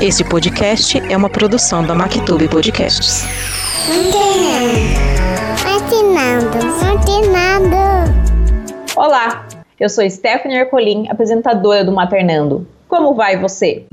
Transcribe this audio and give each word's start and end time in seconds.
Este 0.00 0.24
podcast 0.24 0.98
é 1.12 1.14
uma 1.14 1.28
produção 1.28 1.86
da 1.86 1.94
Mactube 1.94 2.48
Podcasts. 2.48 3.26
Matinando, 5.62 6.56
matinando. 6.82 7.76
Olá, 8.96 9.46
eu 9.78 9.90
sou 9.90 10.08
Stephanie 10.08 10.56
Ercolim, 10.56 11.06
apresentadora 11.10 11.84
do 11.84 11.92
Maternando. 11.92 12.66
Como 12.88 13.14
vai 13.14 13.38
você? 13.38 13.84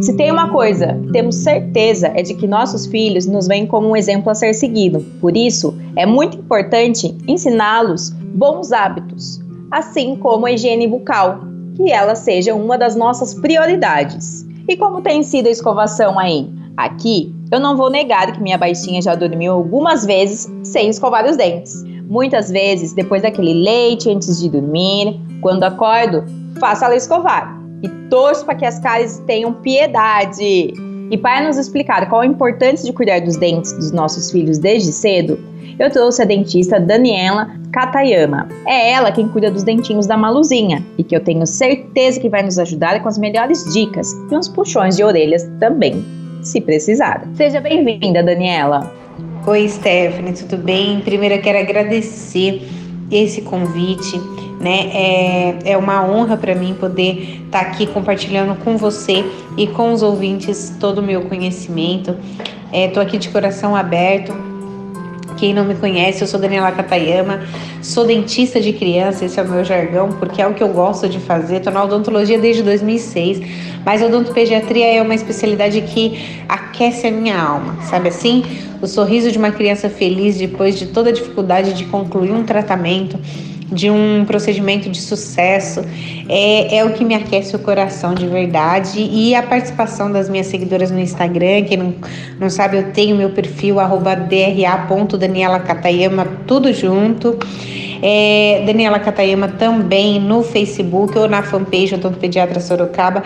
Se 0.00 0.16
tem 0.16 0.32
uma 0.32 0.50
coisa 0.50 0.98
que 1.04 1.12
temos 1.12 1.36
certeza 1.36 2.08
é 2.08 2.20
de 2.20 2.34
que 2.34 2.48
nossos 2.48 2.84
filhos 2.86 3.26
nos 3.26 3.46
veem 3.46 3.64
como 3.64 3.88
um 3.88 3.96
exemplo 3.96 4.28
a 4.28 4.34
ser 4.34 4.54
seguido. 4.54 5.06
Por 5.20 5.36
isso, 5.36 5.72
é 5.94 6.04
muito 6.04 6.36
importante 6.36 7.16
ensiná-los 7.28 8.10
bons 8.10 8.72
hábitos, 8.72 9.40
assim 9.70 10.16
como 10.16 10.46
a 10.46 10.50
higiene 10.50 10.88
bucal, 10.88 11.46
que 11.76 11.92
ela 11.92 12.14
seja 12.14 12.54
uma 12.54 12.78
das 12.78 12.96
nossas 12.96 13.34
prioridades. 13.34 14.46
E 14.66 14.76
como 14.76 15.02
tem 15.02 15.22
sido 15.22 15.46
a 15.46 15.50
escovação 15.50 16.18
aí? 16.18 16.50
Aqui, 16.76 17.34
eu 17.52 17.60
não 17.60 17.76
vou 17.76 17.90
negar 17.90 18.32
que 18.32 18.42
minha 18.42 18.58
baixinha 18.58 19.00
já 19.00 19.14
dormiu 19.14 19.52
algumas 19.52 20.04
vezes 20.04 20.50
sem 20.64 20.88
escovar 20.88 21.24
os 21.24 21.36
dentes. 21.36 21.84
Muitas 22.08 22.50
vezes, 22.50 22.92
depois 22.92 23.22
daquele 23.22 23.52
leite 23.52 24.10
antes 24.10 24.40
de 24.40 24.48
dormir, 24.48 25.20
quando 25.40 25.64
acordo, 25.64 26.24
faço 26.58 26.84
ela 26.84 26.96
escovar. 26.96 27.56
E 27.82 27.88
torço 28.08 28.44
para 28.44 28.54
que 28.54 28.64
as 28.64 28.78
cáries 28.78 29.22
tenham 29.26 29.52
piedade. 29.52 30.72
E 31.10 31.16
para 31.16 31.46
nos 31.46 31.56
explicar 31.56 32.08
qual 32.08 32.22
a 32.22 32.26
importância 32.26 32.84
de 32.84 32.92
cuidar 32.92 33.20
dos 33.20 33.36
dentes 33.36 33.72
dos 33.72 33.92
nossos 33.92 34.30
filhos 34.30 34.58
desde 34.58 34.92
cedo, 34.92 35.38
eu 35.78 35.90
trouxe 35.90 36.22
a 36.22 36.24
dentista 36.24 36.80
Daniela 36.80 37.50
Katayama. 37.72 38.48
É 38.66 38.92
ela 38.92 39.12
quem 39.12 39.28
cuida 39.28 39.50
dos 39.50 39.62
dentinhos 39.62 40.06
da 40.06 40.16
Maluzinha 40.16 40.84
e 40.96 41.04
que 41.04 41.14
eu 41.14 41.20
tenho 41.20 41.46
certeza 41.46 42.18
que 42.18 42.28
vai 42.28 42.42
nos 42.42 42.58
ajudar 42.58 43.00
com 43.02 43.08
as 43.08 43.18
melhores 43.18 43.62
dicas 43.72 44.12
e 44.30 44.36
uns 44.36 44.48
puxões 44.48 44.96
de 44.96 45.04
orelhas 45.04 45.48
também, 45.60 46.04
se 46.42 46.60
precisar. 46.60 47.26
Seja 47.34 47.60
bem-vinda, 47.60 48.22
Daniela. 48.22 48.92
Oi, 49.46 49.68
Stephanie, 49.68 50.32
tudo 50.32 50.56
bem? 50.56 51.00
Primeiro 51.00 51.36
eu 51.36 51.42
quero 51.42 51.58
agradecer 51.58 52.62
esse 53.10 53.42
convite, 53.42 54.18
né? 54.60 54.90
É, 54.92 55.72
é 55.72 55.76
uma 55.76 56.04
honra 56.04 56.36
para 56.36 56.54
mim 56.54 56.74
poder 56.74 57.42
estar 57.46 57.64
tá 57.64 57.70
aqui 57.70 57.86
compartilhando 57.86 58.56
com 58.62 58.76
você 58.76 59.24
e 59.56 59.66
com 59.66 59.92
os 59.92 60.02
ouvintes 60.02 60.76
todo 60.80 60.98
o 60.98 61.02
meu 61.02 61.22
conhecimento. 61.22 62.16
Estou 62.72 63.02
é, 63.02 63.06
aqui 63.06 63.18
de 63.18 63.28
coração 63.28 63.76
aberto 63.76 64.34
quem 65.36 65.52
não 65.52 65.64
me 65.64 65.74
conhece, 65.74 66.22
eu 66.22 66.26
sou 66.26 66.40
Daniela 66.40 66.72
Katayama, 66.72 67.40
sou 67.82 68.06
dentista 68.06 68.60
de 68.60 68.72
criança, 68.72 69.24
esse 69.24 69.38
é 69.38 69.42
o 69.42 69.48
meu 69.48 69.64
jargão, 69.64 70.08
porque 70.12 70.40
é 70.40 70.46
o 70.46 70.54
que 70.54 70.62
eu 70.62 70.68
gosto 70.68 71.08
de 71.08 71.20
fazer. 71.20 71.56
Estou 71.56 71.72
na 71.72 71.84
odontologia 71.84 72.38
desde 72.38 72.62
2006, 72.62 73.40
mas 73.84 74.02
a 74.02 74.06
odontopediatria 74.06 74.94
é 74.94 75.02
uma 75.02 75.14
especialidade 75.14 75.80
que 75.82 76.40
aquece 76.48 77.06
a 77.06 77.10
minha 77.10 77.38
alma, 77.38 77.76
sabe 77.82 78.08
assim? 78.08 78.44
O 78.80 78.86
sorriso 78.86 79.30
de 79.30 79.38
uma 79.38 79.50
criança 79.50 79.88
feliz 79.88 80.36
depois 80.38 80.78
de 80.78 80.86
toda 80.86 81.10
a 81.10 81.12
dificuldade 81.12 81.74
de 81.74 81.84
concluir 81.84 82.32
um 82.32 82.44
tratamento 82.44 83.18
de 83.70 83.90
um 83.90 84.24
procedimento 84.24 84.88
de 84.88 85.00
sucesso, 85.00 85.84
é, 86.28 86.78
é 86.78 86.84
o 86.84 86.92
que 86.92 87.04
me 87.04 87.14
aquece 87.14 87.54
o 87.56 87.58
coração 87.58 88.14
de 88.14 88.26
verdade. 88.26 89.00
E 89.00 89.34
a 89.34 89.42
participação 89.42 90.10
das 90.10 90.28
minhas 90.28 90.46
seguidoras 90.46 90.90
no 90.90 90.98
Instagram, 90.98 91.64
quem 91.64 91.76
não, 91.76 91.94
não 92.38 92.50
sabe, 92.50 92.76
eu 92.78 92.92
tenho 92.92 93.16
meu 93.16 93.30
perfil, 93.30 93.76
dra.daniela 94.28 95.60
tudo 96.46 96.72
junto. 96.72 97.38
É, 98.02 98.62
Daniela 98.66 98.98
Katayama 98.98 99.48
também 99.48 100.20
no 100.20 100.42
Facebook 100.42 101.16
ou 101.18 101.28
na 101.28 101.42
fanpage 101.42 101.96
do 101.96 102.10
Pediatra 102.10 102.60
Sorocaba. 102.60 103.22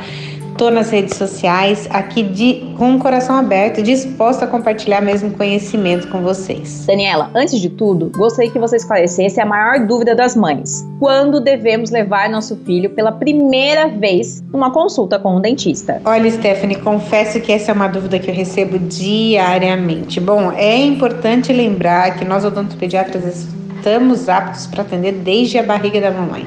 Estou 0.60 0.70
nas 0.70 0.90
redes 0.90 1.16
sociais, 1.16 1.88
aqui 1.88 2.22
de, 2.22 2.74
com 2.76 2.94
o 2.94 2.98
coração 2.98 3.34
aberto, 3.34 3.82
disposta 3.82 4.44
a 4.44 4.46
compartilhar 4.46 5.00
mesmo 5.00 5.30
conhecimento 5.30 6.06
com 6.08 6.20
vocês. 6.20 6.84
Daniela, 6.86 7.30
antes 7.34 7.58
de 7.58 7.70
tudo, 7.70 8.10
gostaria 8.14 8.50
que 8.50 8.58
você 8.58 8.76
esclarecesse 8.76 9.40
a 9.40 9.46
maior 9.46 9.86
dúvida 9.86 10.14
das 10.14 10.36
mães. 10.36 10.86
Quando 10.98 11.40
devemos 11.40 11.88
levar 11.88 12.28
nosso 12.28 12.56
filho 12.56 12.90
pela 12.90 13.10
primeira 13.10 13.88
vez 13.88 14.44
numa 14.52 14.70
consulta 14.70 15.18
com 15.18 15.36
um 15.36 15.40
dentista? 15.40 16.02
Olha, 16.04 16.30
Stephanie, 16.30 16.76
confesso 16.76 17.40
que 17.40 17.52
essa 17.52 17.70
é 17.70 17.74
uma 17.74 17.88
dúvida 17.88 18.18
que 18.18 18.30
eu 18.30 18.34
recebo 18.34 18.78
diariamente. 18.78 20.20
Bom, 20.20 20.52
é 20.52 20.76
importante 20.76 21.54
lembrar 21.54 22.18
que 22.18 22.24
nós 22.26 22.44
odontopediatras 22.44 23.46
estamos 23.78 24.28
aptos 24.28 24.66
para 24.66 24.82
atender 24.82 25.12
desde 25.12 25.56
a 25.56 25.62
barriga 25.62 26.02
da 26.02 26.10
mamãe 26.10 26.46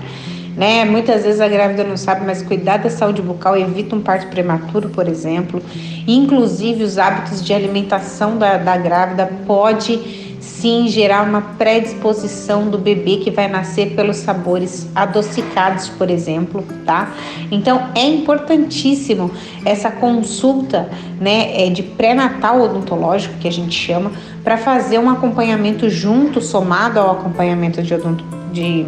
né? 0.56 0.86
Muitas 0.86 1.24
vezes 1.24 1.42
a 1.42 1.48
grávida 1.48 1.84
não 1.84 1.98
sabe, 1.98 2.26
mas 2.26 2.42
cuidar 2.42 2.78
da 2.78 2.90
saúde 2.90 3.22
bucal 3.22 3.58
evita 3.58 3.96
um 3.96 4.02
parto 4.02 4.28
prematuro, 4.28 4.90
por 4.90 5.08
exemplo. 5.08 5.62
Inclusive, 6.08 6.84
os 6.84 6.98
hábitos 6.98 7.44
de 7.44 7.54
alimentação 7.54 8.38
da, 8.38 8.58
da 8.58 8.78
grávida 8.78 9.30
pode 9.46 10.24
sim 10.44 10.88
gerar 10.88 11.28
uma 11.28 11.42
predisposição 11.42 12.70
do 12.70 12.78
bebê 12.78 13.18
que 13.18 13.32
vai 13.32 13.48
nascer 13.48 13.96
pelos 13.96 14.18
sabores 14.18 14.90
adocicados, 14.94 15.88
por 15.90 16.10
exemplo, 16.10 16.64
tá? 16.86 17.14
Então 17.50 17.90
é 17.96 18.06
importantíssimo 18.06 19.32
essa 19.66 19.90
consulta, 19.90 20.90
né, 21.20 21.66
é, 21.66 21.70
de 21.70 21.82
pré-natal 21.82 22.62
odontológico 22.62 23.36
que 23.40 23.48
a 23.48 23.52
gente 23.52 23.78
chama, 23.78 24.12
para 24.44 24.58
fazer 24.58 25.00
um 25.00 25.10
acompanhamento 25.10 25.90
junto, 25.90 26.42
somado 26.42 27.00
ao 27.00 27.12
acompanhamento 27.12 27.82
de, 27.82 27.94
odonto, 27.94 28.24
de 28.52 28.86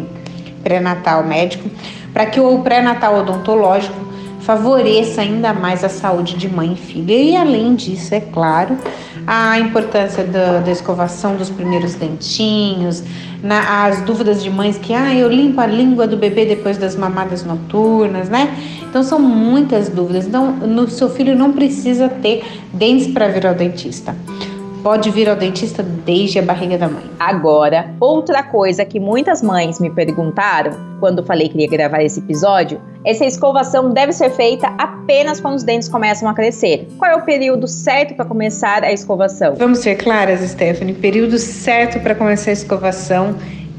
pré-natal 0.66 1.24
médico, 1.24 1.70
para 2.12 2.26
que 2.26 2.40
o 2.40 2.58
pré-natal 2.58 3.20
odontológico 3.20 3.94
favoreça 4.40 5.20
ainda 5.20 5.52
mais 5.52 5.84
a 5.84 5.88
saúde 5.88 6.34
de 6.34 6.48
mãe 6.48 6.72
e 6.72 6.76
filha. 6.76 7.14
E 7.14 7.36
além 7.36 7.76
disso, 7.76 8.12
é 8.12 8.20
claro, 8.20 8.76
a 9.24 9.60
importância 9.60 10.24
da, 10.24 10.58
da 10.58 10.70
escovação 10.72 11.36
dos 11.36 11.50
primeiros 11.50 11.94
dentinhos, 11.94 13.04
na, 13.42 13.84
as 13.86 14.02
dúvidas 14.02 14.42
de 14.42 14.50
mães 14.50 14.76
que, 14.76 14.92
ah, 14.92 15.14
eu 15.14 15.28
limpo 15.28 15.60
a 15.60 15.66
língua 15.66 16.06
do 16.06 16.16
bebê 16.16 16.44
depois 16.46 16.76
das 16.76 16.96
mamadas 16.96 17.44
noturnas, 17.44 18.28
né? 18.28 18.52
Então 18.88 19.04
são 19.04 19.20
muitas 19.20 19.88
dúvidas. 19.88 20.26
Então, 20.26 20.50
no 20.52 20.88
seu 20.88 21.08
filho 21.08 21.36
não 21.36 21.52
precisa 21.52 22.08
ter 22.08 22.44
dentes 22.72 23.06
para 23.06 23.28
vir 23.28 23.46
ao 23.46 23.54
dentista 23.54 24.16
pode 24.86 25.10
vir 25.10 25.28
ao 25.28 25.34
dentista 25.34 25.82
desde 25.82 26.38
a 26.38 26.42
barriga 26.42 26.78
da 26.78 26.88
mãe. 26.88 27.02
Agora, 27.18 27.92
outra 27.98 28.44
coisa 28.44 28.84
que 28.84 29.00
muitas 29.00 29.42
mães 29.42 29.80
me 29.80 29.90
perguntaram 29.90 30.76
quando 31.00 31.24
falei 31.24 31.48
que 31.48 31.58
ia 31.58 31.66
gravar 31.66 32.04
esse 32.04 32.20
episódio 32.20 32.80
é 33.04 33.12
se 33.12 33.24
a 33.24 33.26
escovação 33.26 33.90
deve 33.92 34.12
ser 34.12 34.30
feita 34.30 34.68
apenas 34.78 35.40
quando 35.40 35.56
os 35.56 35.64
dentes 35.64 35.88
começam 35.88 36.28
a 36.28 36.34
crescer. 36.34 36.86
Qual 36.98 37.10
é 37.10 37.16
o 37.16 37.22
período 37.22 37.66
certo 37.66 38.14
para 38.14 38.24
começar 38.24 38.84
a 38.84 38.92
escovação? 38.92 39.56
Vamos 39.56 39.80
ser 39.80 39.96
claras, 39.96 40.48
Stephanie. 40.48 40.94
Período 40.94 41.36
certo 41.36 41.98
para 41.98 42.14
começar 42.14 42.50
a 42.50 42.52
escovação 42.52 43.34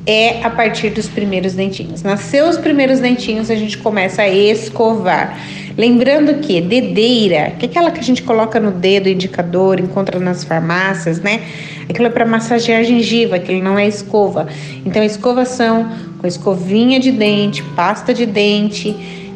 é 0.08 0.42
a 0.42 0.50
partir 0.50 0.90
dos 0.90 1.10
primeiros 1.10 1.54
dentinhos. 1.54 2.02
Nasceu 2.02 2.48
os 2.48 2.58
primeiros 2.58 3.02
dentinhos, 3.02 3.52
a 3.52 3.56
gente 3.56 3.78
começa 3.78 4.22
a 4.22 4.30
escovar. 4.30 5.38
Lembrando 5.78 6.36
que 6.36 6.62
dedeira, 6.62 7.52
que 7.60 7.66
é 7.66 7.70
aquela 7.70 7.92
que 7.92 8.00
a 8.00 8.04
gente 8.04 8.24
coloca 8.24 8.60
no 8.60 8.72
dedo 8.72 9.10
indicador, 9.10 9.80
encontra 9.80 10.18
nas 10.18 10.46
farmácias, 10.46 11.20
né? 11.20 11.42
Aquilo 11.90 12.08
é 12.08 12.10
para 12.10 12.26
massagear 12.26 12.80
a 12.80 12.84
gengiva, 12.84 13.36
aquilo 13.36 13.62
não 13.62 13.78
é 13.78 13.88
escova. 13.88 14.48
Então, 14.86 15.04
escovação 15.04 15.92
com 16.20 16.26
escovinha 16.26 17.00
de 17.00 17.12
dente, 17.12 17.62
pasta 17.76 18.14
de 18.14 18.26
dente, 18.26 18.96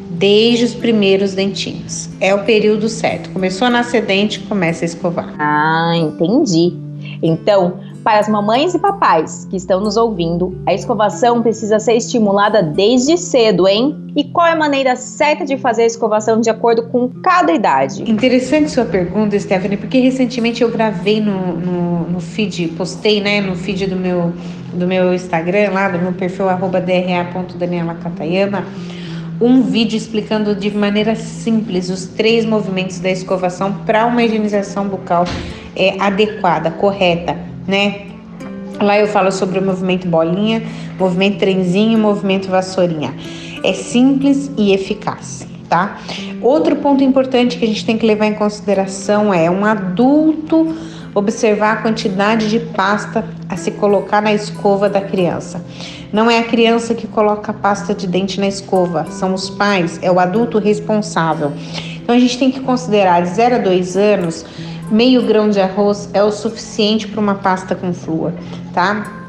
desde 0.09 0.65
os 0.65 0.73
primeiros 0.73 1.33
dentinhos. 1.33 2.09
É 2.19 2.33
o 2.33 2.43
período 2.43 2.87
certo. 2.87 3.29
Começou 3.29 3.67
a 3.67 3.69
nascer 3.69 4.03
dente, 4.03 4.39
começa 4.39 4.83
a 4.83 4.87
escovar. 4.87 5.33
Ah, 5.37 5.93
entendi. 5.95 6.73
Então, 7.21 7.79
para 8.03 8.19
as 8.19 8.27
mamães 8.27 8.73
e 8.73 8.79
papais 8.79 9.47
que 9.49 9.55
estão 9.55 9.79
nos 9.79 9.95
ouvindo, 9.95 10.59
a 10.65 10.73
escovação 10.73 11.41
precisa 11.41 11.79
ser 11.79 11.93
estimulada 11.93 12.61
desde 12.61 13.17
cedo, 13.17 13.65
hein? 13.67 13.95
E 14.15 14.23
qual 14.23 14.47
é 14.47 14.51
a 14.51 14.55
maneira 14.55 14.95
certa 14.95 15.45
de 15.45 15.57
fazer 15.57 15.83
a 15.83 15.85
escovação 15.85 16.41
de 16.41 16.49
acordo 16.49 16.87
com 16.87 17.07
cada 17.07 17.53
idade? 17.53 18.09
Interessante 18.09 18.71
sua 18.71 18.85
pergunta, 18.85 19.39
Stephanie, 19.39 19.77
porque 19.77 19.99
recentemente 19.99 20.63
eu 20.63 20.71
gravei 20.71 21.21
no, 21.21 21.55
no, 21.55 22.09
no 22.09 22.19
feed, 22.19 22.69
postei 22.69 23.21
né, 23.21 23.39
no 23.39 23.55
feed 23.55 23.85
do 23.87 23.95
meu, 23.95 24.33
do 24.73 24.87
meu 24.87 25.13
Instagram, 25.13 25.69
lá 25.71 25.89
do 25.89 25.99
meu 25.99 26.13
perfil 26.13 26.45
dra.danielacatayama, 26.45 28.65
um 29.39 29.61
vídeo 29.61 29.97
explicando 29.97 30.55
de 30.55 30.71
maneira 30.71 31.15
simples 31.15 31.89
os 31.89 32.05
três 32.05 32.45
movimentos 32.45 32.99
da 32.99 33.09
escovação 33.09 33.73
para 33.85 34.05
uma 34.05 34.23
higienização 34.23 34.87
bucal 34.87 35.25
é, 35.75 35.99
adequada, 35.99 36.69
correta 36.69 37.50
né? 37.67 38.07
Lá 38.79 38.97
eu 38.97 39.07
falo 39.07 39.31
sobre 39.31 39.59
o 39.59 39.63
movimento 39.63 40.07
bolinha, 40.07 40.63
movimento 40.97 41.37
trenzinho, 41.39 41.99
movimento 41.99 42.49
vassourinha. 42.49 43.13
É 43.63 43.73
simples 43.73 44.51
e 44.57 44.73
eficaz, 44.73 45.45
tá? 45.69 45.99
Outro 46.41 46.75
ponto 46.77 47.03
importante 47.03 47.57
que 47.57 47.65
a 47.65 47.67
gente 47.67 47.85
tem 47.85 47.97
que 47.97 48.05
levar 48.05 48.25
em 48.25 48.33
consideração 48.33 49.31
é 49.31 49.49
um 49.51 49.63
adulto 49.63 50.75
observar 51.13 51.73
a 51.73 51.75
quantidade 51.77 52.49
de 52.49 52.59
pasta 52.59 53.25
a 53.49 53.57
se 53.57 53.71
colocar 53.71 54.21
na 54.21 54.33
escova 54.33 54.89
da 54.89 55.01
criança. 55.01 55.63
Não 56.11 56.29
é 56.29 56.39
a 56.39 56.43
criança 56.43 56.93
que 56.93 57.07
coloca 57.07 57.51
a 57.51 57.53
pasta 57.53 57.93
de 57.93 58.07
dente 58.07 58.39
na 58.39 58.47
escova, 58.47 59.05
são 59.09 59.33
os 59.33 59.49
pais, 59.49 59.99
é 60.01 60.11
o 60.11 60.19
adulto 60.19 60.57
responsável. 60.57 61.51
Então 62.01 62.15
a 62.15 62.19
gente 62.19 62.37
tem 62.37 62.51
que 62.51 62.59
considerar 62.59 63.21
de 63.21 63.29
0 63.29 63.55
a 63.55 63.57
2 63.59 63.97
anos, 63.97 64.45
meio 64.91 65.25
grão 65.25 65.49
de 65.49 65.59
arroz 65.59 66.09
é 66.13 66.23
o 66.23 66.31
suficiente 66.31 67.07
para 67.07 67.19
uma 67.19 67.35
pasta 67.35 67.73
com 67.73 67.93
flúor, 67.93 68.33
tá? 68.73 69.21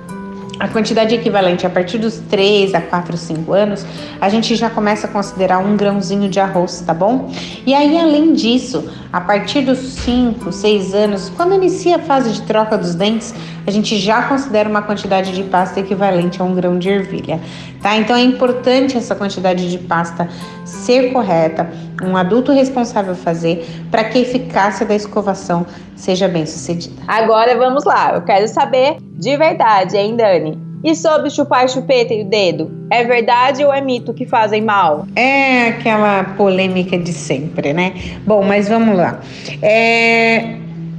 a 0.62 0.68
quantidade 0.68 1.12
equivalente 1.12 1.66
a 1.66 1.70
partir 1.70 1.98
dos 1.98 2.18
3 2.30 2.72
a 2.74 2.80
4, 2.80 3.16
5 3.16 3.52
anos, 3.52 3.84
a 4.20 4.28
gente 4.28 4.54
já 4.54 4.70
começa 4.70 5.08
a 5.08 5.10
considerar 5.10 5.58
um 5.58 5.76
grãozinho 5.76 6.28
de 6.28 6.38
arroz, 6.38 6.84
tá 6.86 6.94
bom? 6.94 7.32
E 7.66 7.74
aí, 7.74 7.98
além 7.98 8.32
disso, 8.32 8.88
a 9.12 9.20
partir 9.20 9.62
dos 9.62 9.78
5, 9.78 10.52
6 10.52 10.94
anos, 10.94 11.32
quando 11.36 11.54
inicia 11.54 11.96
a 11.96 11.98
fase 11.98 12.32
de 12.32 12.42
troca 12.42 12.78
dos 12.78 12.94
dentes, 12.94 13.34
a 13.66 13.72
gente 13.72 13.98
já 13.98 14.22
considera 14.22 14.68
uma 14.68 14.82
quantidade 14.82 15.32
de 15.32 15.42
pasta 15.42 15.80
equivalente 15.80 16.40
a 16.40 16.44
um 16.44 16.54
grão 16.54 16.78
de 16.78 16.88
ervilha, 16.88 17.40
tá? 17.80 17.96
Então 17.96 18.14
é 18.14 18.22
importante 18.22 18.96
essa 18.96 19.16
quantidade 19.16 19.68
de 19.68 19.78
pasta 19.78 20.28
ser 20.64 21.12
correta, 21.12 21.68
um 22.02 22.16
adulto 22.16 22.52
responsável 22.52 23.14
fazer, 23.14 23.64
para 23.90 24.04
que 24.04 24.18
a 24.18 24.20
eficácia 24.22 24.84
da 24.84 24.94
escovação 24.94 25.66
seja 25.96 26.28
bem 26.28 26.46
sucedida. 26.46 27.02
Agora 27.06 27.56
vamos 27.56 27.84
lá, 27.84 28.14
eu 28.14 28.22
quero 28.22 28.48
saber 28.48 28.96
de 29.00 29.36
verdade, 29.36 29.96
hein, 29.96 30.16
Dani? 30.16 30.58
E 30.84 30.96
sobre 30.96 31.30
chupar 31.30 31.68
chupeta 31.68 32.12
e 32.12 32.22
o 32.22 32.24
dedo? 32.24 32.70
É 32.90 33.04
verdade 33.04 33.64
ou 33.64 33.72
é 33.72 33.80
mito 33.80 34.12
que 34.12 34.26
fazem 34.26 34.60
mal? 34.60 35.06
É 35.14 35.68
aquela 35.68 36.24
polêmica 36.36 36.98
de 36.98 37.12
sempre, 37.12 37.72
né? 37.72 37.94
Bom, 38.26 38.42
mas 38.42 38.68
vamos 38.68 38.96
lá. 38.96 39.20
É, 39.62 40.56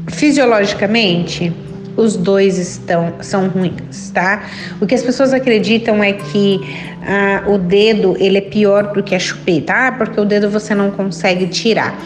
fisiologicamente, 0.08 1.52
os 1.96 2.16
dois 2.16 2.58
estão 2.58 3.14
são 3.22 3.48
ruins, 3.48 4.10
tá? 4.12 4.44
O 4.82 4.86
que 4.86 4.96
as 4.96 5.04
pessoas 5.04 5.34
acreditam 5.34 6.04
é 6.04 6.14
que 6.14 6.60
ah, 7.02 7.44
o 7.48 7.58
dedo 7.58 8.16
ele 8.20 8.38
é 8.38 8.42
pior 8.42 8.94
do 8.94 9.04
que 9.04 9.16
a 9.16 9.20
chupeta, 9.20 9.74
ah, 9.74 9.92
porque 9.92 10.20
o 10.20 10.26
dedo 10.26 10.50
você 10.50 10.74
não 10.74 10.92
consegue 10.92 11.48
tirar. 11.48 11.98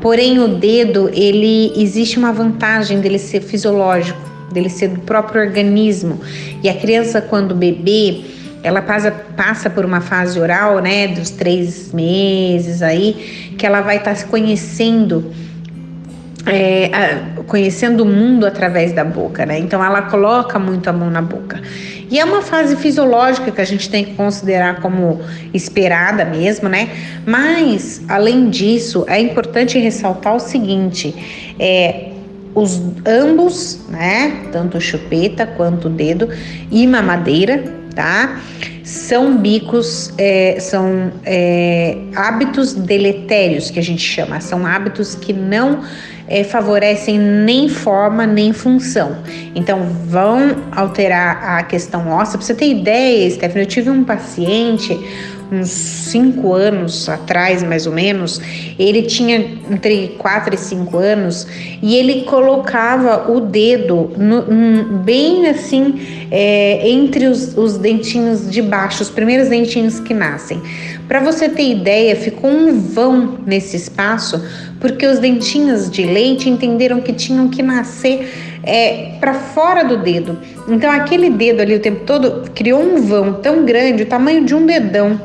Porém, 0.00 0.38
o 0.38 0.48
dedo 0.48 1.10
ele 1.12 1.72
existe 1.76 2.18
uma 2.18 2.32
vantagem 2.32 3.00
dele 3.00 3.18
ser 3.18 3.40
fisiológico 3.40 4.34
dele 4.54 4.70
ser 4.70 4.88
do 4.88 5.00
próprio 5.00 5.42
organismo. 5.42 6.20
E 6.62 6.68
a 6.68 6.74
criança, 6.74 7.20
quando 7.20 7.54
bebê, 7.54 8.22
ela 8.62 8.80
passa, 8.80 9.10
passa 9.10 9.68
por 9.68 9.84
uma 9.84 10.00
fase 10.00 10.40
oral, 10.40 10.78
né, 10.78 11.08
dos 11.08 11.28
três 11.30 11.92
meses 11.92 12.80
aí, 12.80 13.54
que 13.58 13.66
ela 13.66 13.82
vai 13.82 13.96
estar 13.96 14.12
tá 14.12 14.16
se 14.16 14.24
conhecendo, 14.24 15.30
é, 16.46 16.90
a, 16.92 17.42
conhecendo 17.44 18.02
o 18.02 18.06
mundo 18.06 18.46
através 18.46 18.92
da 18.92 19.04
boca, 19.04 19.46
né? 19.46 19.58
Então 19.58 19.84
ela 19.84 20.02
coloca 20.02 20.58
muito 20.58 20.88
a 20.88 20.92
mão 20.92 21.10
na 21.10 21.22
boca. 21.22 21.60
E 22.10 22.18
é 22.18 22.24
uma 22.24 22.42
fase 22.42 22.76
fisiológica 22.76 23.50
que 23.50 23.60
a 23.60 23.64
gente 23.64 23.88
tem 23.88 24.04
que 24.04 24.14
considerar 24.14 24.80
como 24.80 25.20
esperada 25.52 26.24
mesmo, 26.24 26.68
né? 26.68 26.90
Mas, 27.26 28.02
além 28.08 28.50
disso, 28.50 29.04
é 29.08 29.18
importante 29.20 29.78
ressaltar 29.78 30.34
o 30.36 30.40
seguinte: 30.40 31.14
é, 31.58 32.10
os 32.54 32.80
ambos, 33.04 33.80
né, 33.88 34.44
tanto 34.52 34.80
chupeta 34.80 35.46
quanto 35.46 35.88
dedo 35.88 36.28
e 36.70 36.86
mamadeira, 36.86 37.64
tá? 37.94 38.40
São 38.82 39.38
bicos, 39.38 40.12
é, 40.18 40.58
são 40.60 41.12
é, 41.24 41.96
hábitos 42.14 42.74
deletérios 42.74 43.70
que 43.70 43.78
a 43.78 43.82
gente 43.82 44.02
chama, 44.02 44.40
são 44.40 44.66
hábitos 44.66 45.14
que 45.14 45.32
não 45.32 45.82
é, 46.26 46.42
favorecem 46.42 47.18
nem 47.18 47.68
forma 47.68 48.26
nem 48.26 48.52
função. 48.52 49.16
Então 49.54 49.82
vão 50.06 50.56
alterar 50.72 51.58
a 51.58 51.62
questão 51.62 52.08
óssea. 52.08 52.38
Pra 52.38 52.46
você 52.46 52.54
ter 52.54 52.70
ideia, 52.70 53.30
Stephanie, 53.30 53.64
eu 53.64 53.68
tive 53.68 53.90
um 53.90 54.04
paciente 54.04 54.98
uns 55.50 55.68
cinco 55.70 56.52
anos 56.52 57.08
atrás, 57.08 57.62
mais 57.62 57.86
ou 57.86 57.92
menos, 57.92 58.40
ele 58.78 59.02
tinha 59.02 59.36
entre 59.70 60.14
quatro 60.18 60.54
e 60.54 60.58
cinco 60.58 60.98
anos 60.98 61.46
e 61.82 61.96
ele 61.96 62.22
colocava 62.22 63.30
o 63.30 63.40
dedo 63.40 64.10
no, 64.16 64.98
bem 65.00 65.48
assim 65.48 66.00
é, 66.30 66.88
entre 66.88 67.26
os, 67.26 67.56
os 67.56 67.78
dentinhos 67.78 68.50
de 68.50 68.62
baixo, 68.62 69.02
os 69.02 69.10
primeiros 69.10 69.48
dentinhos 69.48 70.00
que 70.00 70.14
nascem. 70.14 70.60
Para 71.06 71.20
você 71.20 71.48
ter 71.48 71.70
ideia, 71.70 72.16
ficou 72.16 72.50
um 72.50 72.80
vão 72.80 73.38
nesse 73.46 73.76
espaço 73.76 74.42
porque 74.80 75.06
os 75.06 75.18
dentinhos 75.18 75.90
de 75.90 76.04
leite 76.04 76.48
entenderam 76.48 77.00
que 77.00 77.12
tinham 77.12 77.48
que 77.48 77.62
nascer 77.62 78.28
é, 78.66 79.16
para 79.20 79.34
fora 79.34 79.82
do 79.84 79.96
dedo. 79.98 80.38
Então 80.68 80.90
aquele 80.90 81.30
dedo 81.30 81.60
ali 81.60 81.74
o 81.74 81.80
tempo 81.80 82.04
todo 82.04 82.50
criou 82.54 82.82
um 82.82 83.02
vão 83.02 83.34
tão 83.34 83.64
grande, 83.64 84.02
o 84.02 84.06
tamanho 84.06 84.44
de 84.44 84.54
um 84.54 84.66
dedão. 84.66 85.20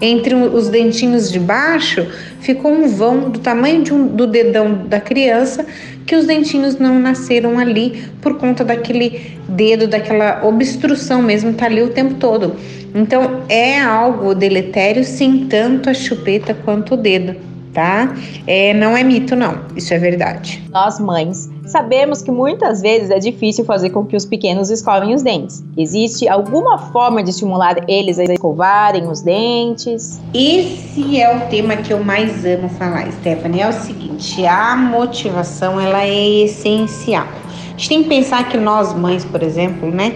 Entre 0.00 0.34
os 0.34 0.68
dentinhos 0.68 1.30
de 1.30 1.38
baixo 1.38 2.06
ficou 2.40 2.72
um 2.72 2.88
vão 2.88 3.30
do 3.30 3.38
tamanho 3.38 3.82
de 3.82 3.94
um, 3.94 4.06
do 4.08 4.26
dedão 4.26 4.84
da 4.86 4.98
criança 4.98 5.64
que 6.04 6.16
os 6.16 6.26
dentinhos 6.26 6.76
não 6.76 6.98
nasceram 6.98 7.56
ali 7.58 8.04
por 8.20 8.36
conta 8.36 8.64
daquele 8.64 9.38
dedo, 9.48 9.86
daquela 9.86 10.44
obstrução 10.44 11.22
mesmo, 11.22 11.52
tá 11.52 11.66
ali 11.66 11.82
o 11.82 11.90
tempo 11.90 12.14
todo. 12.14 12.56
Então 12.92 13.42
é 13.48 13.80
algo 13.80 14.34
deletério 14.34 15.04
sim, 15.04 15.46
tanto 15.48 15.88
a 15.88 15.94
chupeta 15.94 16.52
quanto 16.52 16.94
o 16.94 16.96
dedo 16.96 17.51
tá? 17.72 18.14
É, 18.46 18.74
não 18.74 18.96
é 18.96 19.02
mito, 19.02 19.34
não. 19.34 19.58
Isso 19.76 19.92
é 19.94 19.98
verdade. 19.98 20.62
Nós, 20.70 21.00
mães, 21.00 21.50
sabemos 21.64 22.22
que 22.22 22.30
muitas 22.30 22.82
vezes 22.82 23.10
é 23.10 23.18
difícil 23.18 23.64
fazer 23.64 23.90
com 23.90 24.04
que 24.04 24.16
os 24.16 24.24
pequenos 24.24 24.70
escovem 24.70 25.14
os 25.14 25.22
dentes. 25.22 25.64
Existe 25.76 26.28
alguma 26.28 26.78
forma 26.78 27.22
de 27.22 27.30
estimular 27.30 27.76
eles 27.88 28.18
a 28.18 28.24
escovarem 28.24 29.08
os 29.08 29.22
dentes? 29.22 30.20
Esse 30.34 31.20
é 31.20 31.36
o 31.36 31.40
tema 31.48 31.76
que 31.76 31.92
eu 31.92 32.02
mais 32.04 32.44
amo 32.44 32.68
falar, 32.68 33.10
Stephanie. 33.12 33.60
É 33.60 33.68
o 33.68 33.72
seguinte: 33.72 34.46
a 34.46 34.76
motivação 34.76 35.80
ela 35.80 36.04
é 36.04 36.44
essencial. 36.44 37.26
A 37.26 37.78
gente 37.78 37.88
tem 37.88 38.02
que 38.02 38.08
pensar 38.08 38.48
que 38.48 38.56
nós, 38.56 38.94
mães, 38.94 39.24
por 39.24 39.42
exemplo, 39.42 39.90
né? 39.90 40.14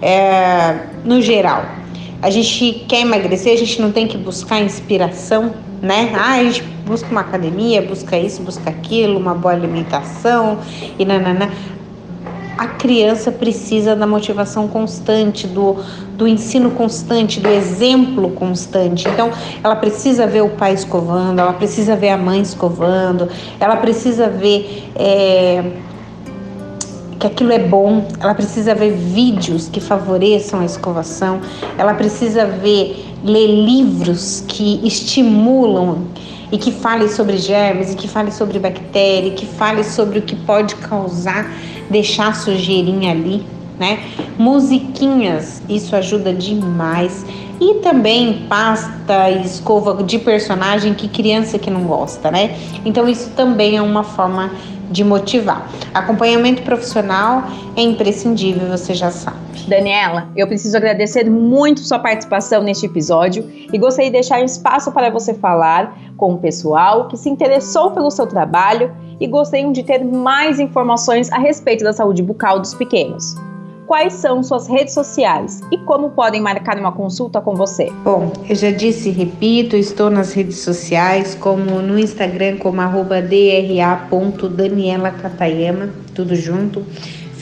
É, 0.00 0.86
no 1.04 1.20
geral, 1.20 1.64
a 2.20 2.30
gente 2.30 2.84
quer 2.88 3.00
emagrecer, 3.00 3.52
a 3.52 3.56
gente 3.56 3.80
não 3.80 3.92
tem 3.92 4.06
que 4.06 4.16
buscar 4.16 4.60
inspiração 4.60 5.52
né? 5.82 6.12
Ah, 6.14 6.34
a 6.34 6.44
gente 6.44 6.62
busca 6.86 7.08
uma 7.10 7.20
academia, 7.20 7.82
busca 7.82 8.18
isso, 8.18 8.42
busca 8.42 8.70
aquilo, 8.70 9.18
uma 9.18 9.34
boa 9.34 9.54
alimentação 9.54 10.58
e 10.98 11.04
nanana. 11.04 11.50
A 12.58 12.66
criança 12.66 13.32
precisa 13.32 13.96
da 13.96 14.06
motivação 14.06 14.68
constante, 14.68 15.46
do, 15.46 15.76
do 16.16 16.28
ensino 16.28 16.70
constante, 16.72 17.40
do 17.40 17.48
exemplo 17.48 18.30
constante. 18.30 19.08
Então, 19.08 19.30
ela 19.64 19.74
precisa 19.74 20.26
ver 20.26 20.42
o 20.42 20.50
pai 20.50 20.74
escovando, 20.74 21.40
ela 21.40 21.54
precisa 21.54 21.96
ver 21.96 22.10
a 22.10 22.18
mãe 22.18 22.40
escovando, 22.40 23.28
ela 23.58 23.76
precisa 23.76 24.28
ver. 24.28 24.90
É, 24.94 25.72
que 27.18 27.26
aquilo 27.28 27.52
é 27.52 27.58
bom, 27.60 28.04
ela 28.18 28.34
precisa 28.34 28.74
ver 28.74 28.90
vídeos 28.90 29.68
que 29.68 29.80
favoreçam 29.80 30.58
a 30.58 30.64
escovação, 30.64 31.40
ela 31.78 31.94
precisa 31.94 32.44
ver, 32.44 33.14
ler 33.22 33.46
livros 33.46 34.42
que 34.48 34.84
estimulam 34.84 36.08
e 36.52 36.58
que 36.58 36.70
falem 36.70 37.08
sobre 37.08 37.38
germes, 37.38 37.94
e 37.94 37.96
que 37.96 38.06
falem 38.06 38.30
sobre 38.30 38.58
bactéria, 38.58 39.30
que 39.30 39.46
falem 39.46 39.82
sobre 39.82 40.18
o 40.18 40.22
que 40.22 40.36
pode 40.36 40.76
causar, 40.76 41.50
deixar 41.90 42.36
sujeirinha 42.36 43.10
ali, 43.10 43.44
né? 43.78 44.00
Musiquinhas, 44.38 45.62
isso 45.66 45.96
ajuda 45.96 46.32
demais. 46.32 47.24
E 47.58 47.74
também 47.76 48.44
pasta 48.48 49.30
e 49.30 49.44
escova 49.44 50.02
de 50.02 50.18
personagem 50.18 50.92
que 50.92 51.08
criança 51.08 51.58
que 51.58 51.70
não 51.70 51.84
gosta, 51.84 52.30
né? 52.30 52.54
Então 52.84 53.08
isso 53.08 53.30
também 53.30 53.76
é 53.76 53.82
uma 53.82 54.04
forma 54.04 54.50
de 54.92 55.02
motivar. 55.02 55.68
Acompanhamento 55.92 56.62
profissional 56.62 57.44
é 57.76 57.82
imprescindível, 57.82 58.68
você 58.68 58.94
já 58.94 59.10
sabe. 59.10 59.38
Daniela, 59.66 60.28
eu 60.36 60.46
preciso 60.46 60.76
agradecer 60.76 61.28
muito 61.28 61.80
sua 61.80 61.98
participação 61.98 62.62
neste 62.62 62.86
episódio 62.86 63.48
e 63.72 63.78
gostaria 63.78 64.10
de 64.10 64.14
deixar 64.14 64.40
um 64.40 64.44
espaço 64.44 64.92
para 64.92 65.10
você 65.10 65.34
falar 65.34 65.96
com 66.16 66.34
o 66.34 66.38
pessoal 66.38 67.08
que 67.08 67.16
se 67.16 67.28
interessou 67.28 67.90
pelo 67.90 68.10
seu 68.10 68.26
trabalho 68.26 68.94
e 69.18 69.26
gostariam 69.26 69.72
de 69.72 69.82
ter 69.82 70.04
mais 70.04 70.60
informações 70.60 71.30
a 71.32 71.38
respeito 71.38 71.82
da 71.82 71.92
saúde 71.92 72.22
bucal 72.22 72.60
dos 72.60 72.74
pequenos 72.74 73.36
quais 73.86 74.12
são 74.14 74.42
suas 74.42 74.66
redes 74.66 74.94
sociais 74.94 75.60
e 75.70 75.78
como 75.78 76.10
podem 76.10 76.40
marcar 76.40 76.78
uma 76.78 76.92
consulta 76.92 77.40
com 77.40 77.54
você. 77.54 77.90
Bom, 78.04 78.32
eu 78.48 78.54
já 78.54 78.70
disse 78.70 79.08
e 79.10 79.12
repito, 79.12 79.76
estou 79.76 80.10
nas 80.10 80.32
redes 80.32 80.58
sociais, 80.58 81.34
como 81.34 81.80
no 81.82 81.98
Instagram, 81.98 82.56
como 82.58 82.80
arroba 82.80 83.20
dra.daniela 83.20 85.12
tudo 86.14 86.34
junto. 86.34 86.84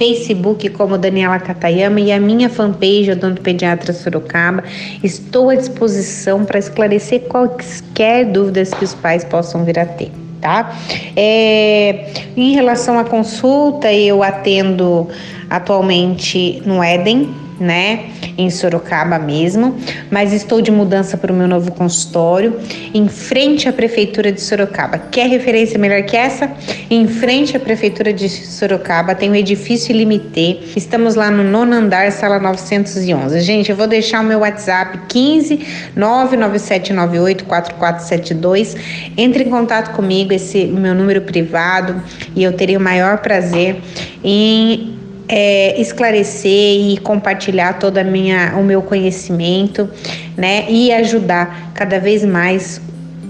Facebook 0.01 0.71
como 0.71 0.97
Daniela 0.97 1.39
Catayama 1.39 2.01
e 2.01 2.11
a 2.11 2.19
minha 2.19 2.49
fanpage 2.49 3.11
Odonto 3.11 3.43
Pediatra 3.43 3.93
Sorocaba. 3.93 4.65
Estou 5.05 5.51
à 5.51 5.55
disposição 5.55 6.47
para 6.47 6.59
esclarecer 6.59 7.21
quaisquer 7.29 8.25
dúvidas 8.25 8.73
que 8.73 8.83
os 8.83 8.95
pais 8.95 9.25
possam 9.25 9.63
vir 9.63 9.79
a 9.79 9.85
ter 9.85 10.11
tá? 10.41 10.75
É, 11.15 12.07
em 12.37 12.55
relação 12.55 12.99
à 12.99 13.05
consulta, 13.05 13.93
eu 13.93 14.23
atendo 14.23 15.07
atualmente 15.51 16.63
no 16.65 16.83
Éden, 16.83 17.29
né, 17.61 18.07
em 18.39 18.49
Sorocaba 18.49 19.19
mesmo, 19.19 19.77
mas 20.11 20.33
estou 20.33 20.63
de 20.63 20.71
mudança 20.71 21.19
para 21.19 21.31
o 21.31 21.37
meu 21.37 21.47
novo 21.47 21.71
consultório, 21.73 22.59
em 22.95 23.07
frente 23.07 23.69
à 23.69 23.73
prefeitura 23.73 24.33
de 24.33 24.41
Sorocaba. 24.41 24.99
Quer 24.99 25.29
referência 25.29 25.79
melhor 25.79 26.03
que 26.05 26.17
essa? 26.17 26.51
Em 26.89 27.07
frente 27.07 27.55
à 27.55 27.61
prefeitura 27.61 28.15
de 28.15 28.29
Sorocaba 28.31 29.15
tem 29.15 29.31
o 29.31 29.35
edifício 29.35 29.95
Limité. 29.95 30.59
Estamos 30.75 31.15
lá 31.15 31.31
no 31.31 31.45
nono 31.45 31.75
andar, 31.75 32.11
sala 32.13 32.39
911. 32.39 33.41
Gente, 33.43 33.71
eu 33.71 33.77
vou 33.77 33.87
deixar 33.87 34.23
o 34.23 34.25
meu 34.25 34.39
WhatsApp 34.39 35.01
15 35.07 35.61
99798 35.95 37.45
4472. 37.45 38.77
Entre 39.19 39.45
em 39.45 39.51
contato 39.51 39.95
comigo, 39.95 40.33
esse 40.33 40.65
meu 40.65 40.95
número 40.95 41.21
privado, 41.21 42.03
e 42.35 42.43
eu 42.43 42.53
terei 42.55 42.77
o 42.77 42.81
maior 42.81 43.19
prazer 43.19 43.77
em 44.25 45.00
é, 45.33 45.81
esclarecer 45.81 46.91
e 46.91 46.99
compartilhar 46.99 47.79
toda 47.79 48.01
a 48.01 48.05
minha, 48.05 48.57
o 48.57 48.65
meu 48.65 48.83
conhecimento, 48.83 49.89
né, 50.37 50.69
e 50.69 50.93
ajudar 50.93 51.71
cada 51.73 52.01
vez 52.01 52.25
mais 52.25 52.81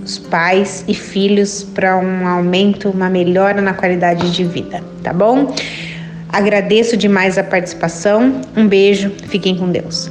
os 0.03 0.19
pais 0.19 0.83
e 0.89 0.95
filhos 0.95 1.63
para 1.63 1.99
um 1.99 2.27
aumento, 2.27 2.89
uma 2.89 3.11
melhora 3.11 3.61
na 3.61 3.75
qualidade 3.75 4.31
de 4.31 4.45
vida, 4.45 4.83
tá 5.03 5.13
bom? 5.13 5.55
Agradeço 6.31 6.97
demais 6.97 7.37
a 7.37 7.45
participação. 7.45 8.41
Um 8.57 8.67
beijo, 8.67 9.11
fiquem 9.29 9.57
com 9.57 9.71
Deus. 9.71 10.11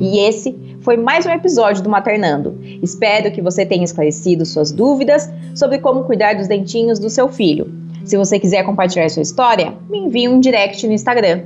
E 0.00 0.20
esse 0.28 0.54
foi 0.80 0.96
mais 0.96 1.26
um 1.26 1.30
episódio 1.30 1.82
do 1.82 1.90
Maternando. 1.90 2.56
Espero 2.82 3.32
que 3.32 3.42
você 3.42 3.66
tenha 3.66 3.84
esclarecido 3.84 4.46
suas 4.46 4.70
dúvidas 4.70 5.28
sobre 5.56 5.78
como 5.78 6.04
cuidar 6.04 6.34
dos 6.34 6.46
dentinhos 6.46 7.00
do 7.00 7.10
seu 7.10 7.28
filho. 7.28 7.87
Se 8.08 8.16
você 8.16 8.40
quiser 8.40 8.64
compartilhar 8.64 9.10
sua 9.10 9.20
história, 9.20 9.74
me 9.90 9.98
envie 9.98 10.30
um 10.30 10.40
direct 10.40 10.86
no 10.86 10.94
Instagram, 10.94 11.42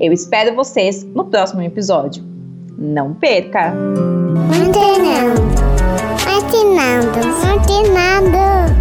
Eu 0.00 0.12
espero 0.12 0.56
vocês 0.56 1.04
no 1.04 1.26
próximo 1.26 1.62
episódio. 1.62 2.24
Não 2.76 3.14
perca! 3.14 3.72
Maternando. 4.50 5.40
Maternando. 6.26 7.28
Maternando. 7.46 8.77